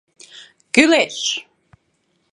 —Кӱлеш! 0.73 1.17